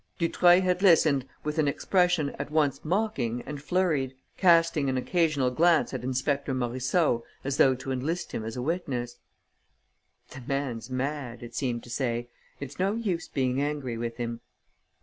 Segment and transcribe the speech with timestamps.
[0.17, 5.93] Dutreuil had listened with an expression at once mocking and flurried, casting an occasional glance
[5.93, 9.19] at Inspector Morisseau as though to enlist him as a witness:
[10.31, 12.29] "The man's mad," it seemed to say.
[12.59, 14.41] "It's no use being angry with him."